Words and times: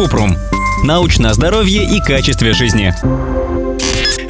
Купрум. 0.00 0.34
Научное 0.82 1.34
здоровье 1.34 1.84
и 1.84 2.00
качестве 2.00 2.54
жизни. 2.54 2.94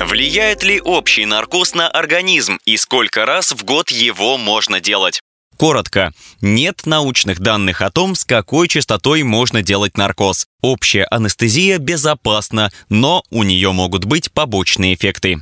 Влияет 0.04 0.64
ли 0.64 0.80
общий 0.80 1.26
наркоз 1.26 1.74
на 1.74 1.86
организм 1.86 2.58
и 2.64 2.76
сколько 2.76 3.24
раз 3.24 3.52
в 3.52 3.62
год 3.64 3.92
его 3.92 4.36
можно 4.36 4.80
делать? 4.80 5.20
Коротко, 5.56 6.12
нет 6.40 6.86
научных 6.86 7.38
данных 7.38 7.82
о 7.82 7.92
том, 7.92 8.16
с 8.16 8.24
какой 8.24 8.66
частотой 8.66 9.22
можно 9.22 9.62
делать 9.62 9.96
наркоз. 9.96 10.46
Общая 10.60 11.04
анестезия 11.04 11.78
безопасна, 11.78 12.72
но 12.88 13.22
у 13.30 13.44
нее 13.44 13.70
могут 13.70 14.06
быть 14.06 14.32
побочные 14.32 14.94
эффекты. 14.94 15.40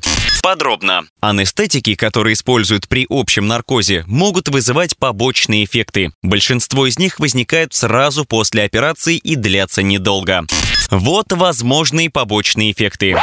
Подробно. 0.49 1.03
Анестетики, 1.21 1.95
которые 1.95 2.33
используют 2.33 2.89
при 2.89 3.05
общем 3.11 3.47
наркозе, 3.49 4.05
могут 4.07 4.49
вызывать 4.49 4.97
побочные 4.97 5.67
эффекты. 5.67 6.11
Большинство 6.23 6.87
из 6.87 6.99
них 6.99 7.21
возникают 7.21 7.75
сразу 7.75 8.25
после 8.25 8.63
операции 8.63 9.19
и 9.19 9.37
длятся 9.37 9.83
недолго. 9.83 10.47
Вот 10.91 11.27
возможные 11.33 12.09
побочные 12.09 12.73
эффекты. 12.73 13.15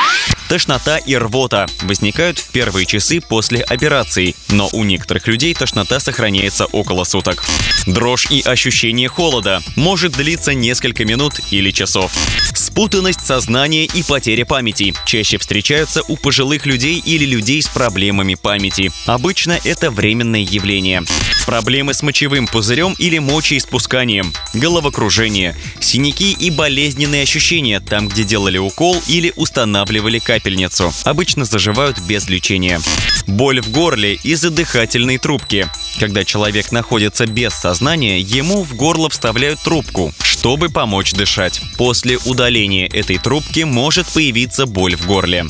Тошнота 0.48 0.98
и 0.98 1.16
рвота 1.16 1.66
возникают 1.82 2.38
в 2.38 2.50
первые 2.50 2.86
часы 2.86 3.20
после 3.20 3.62
операции, 3.62 4.36
но 4.50 4.70
у 4.74 4.84
некоторых 4.84 5.28
людей 5.28 5.54
тошнота 5.54 6.00
сохраняется 6.00 6.66
около 6.68 7.04
суток. 7.04 7.44
Дрожь 7.88 8.28
и 8.30 8.42
ощущение 8.42 9.08
холода 9.08 9.62
может 9.76 10.14
длиться 10.14 10.54
несколько 10.54 11.04
минут 11.04 11.40
или 11.52 11.72
часов. 11.72 12.12
Спутанность 12.54 13.26
сознания 13.26 13.86
и 13.86 14.04
потеря 14.04 14.46
памяти 14.46 14.94
чаще 15.06 15.38
встречаются 15.38 16.02
у 16.08 16.18
пожилых 16.18 16.66
людей 16.66 17.02
или 17.04 17.26
людей 17.26 17.62
с 17.62 17.68
проблемами 17.68 18.36
памяти. 18.36 18.92
Обычно 19.06 19.60
это 19.64 19.90
временное 19.92 20.42
явление. 20.42 21.04
Проблемы 21.46 21.94
с 21.94 22.02
мочевым 22.02 22.48
пузырем 22.48 22.96
или 22.98 23.20
мочеиспусканием, 23.20 24.34
головокружение, 24.54 25.56
синяки 25.80 26.32
и 26.34 26.50
болезненные 26.50 27.24
ощущения 27.24 27.80
там, 27.80 28.10
где 28.10 28.24
делали 28.24 28.58
укол 28.58 29.02
или 29.08 29.32
устанавливали 29.36 30.20
капельницу. 30.36 30.94
Обычно 31.06 31.46
заживают 31.46 32.00
без 32.00 32.28
лечения. 32.28 32.82
Боль 33.26 33.62
в 33.62 33.72
горле 33.72 34.16
из-за 34.16 34.50
дыхательной 34.50 35.18
трубки. 35.18 35.68
Когда 35.98 36.26
человек 36.26 36.74
находится 36.74 37.26
без 37.26 37.54
сознания, 37.54 38.20
ему 38.20 38.64
в 38.64 38.76
горло 38.76 39.10
вставляют 39.10 39.62
трубку, 39.64 40.14
чтобы 40.22 40.70
помочь 40.70 41.14
дышать. 41.14 41.62
После 41.78 42.18
удаления 42.26 42.88
этой 42.88 43.18
трубки 43.18 43.62
может 43.62 44.08
появиться 44.08 44.66
боль 44.66 44.98
в 44.98 45.06
горле. 45.06 45.46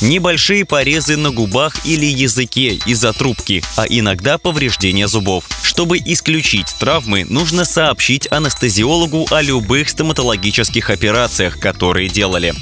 Небольшие 0.00 0.64
порезы 0.64 1.16
на 1.16 1.30
губах 1.30 1.84
или 1.84 2.06
языке 2.06 2.78
из-за 2.86 3.12
трубки, 3.12 3.64
а 3.76 3.86
иногда 3.88 4.38
повреждение 4.38 5.08
зубов. 5.08 5.44
Чтобы 5.64 5.98
исключить 5.98 6.72
травмы, 6.78 7.24
нужно 7.24 7.64
сообщить 7.64 8.30
анестезиологу 8.30 9.26
о 9.30 9.42
любых 9.42 9.88
стоматологических 9.88 10.90
операциях, 10.90 11.58
которые 11.58 12.08
делали. 12.08 12.54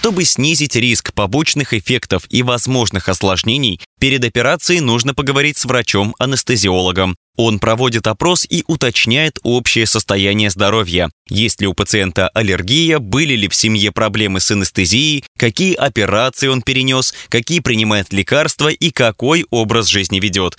Чтобы 0.00 0.24
снизить 0.24 0.76
риск 0.76 1.12
побочных 1.12 1.74
эффектов 1.74 2.22
и 2.30 2.42
возможных 2.42 3.08
осложнений, 3.08 3.80
перед 4.00 4.24
операцией 4.24 4.80
нужно 4.80 5.12
поговорить 5.12 5.58
с 5.58 5.64
врачом-анестезиологом. 5.64 7.16
Он 7.36 7.58
проводит 7.58 8.06
опрос 8.06 8.46
и 8.48 8.64
уточняет 8.66 9.38
общее 9.42 9.86
состояние 9.86 10.50
здоровья. 10.50 11.10
Есть 11.28 11.60
ли 11.60 11.66
у 11.66 11.74
пациента 11.74 12.28
аллергия, 12.28 13.00
были 13.00 13.34
ли 13.34 13.48
в 13.48 13.54
семье 13.54 13.92
проблемы 13.92 14.40
с 14.40 14.50
анестезией, 14.50 15.24
какие 15.36 15.74
операции 15.74 16.48
он 16.48 16.62
перенес, 16.62 17.12
какие 17.28 17.60
принимает 17.60 18.12
лекарства 18.12 18.68
и 18.68 18.90
какой 18.90 19.46
образ 19.50 19.88
жизни 19.88 20.20
ведет. 20.20 20.58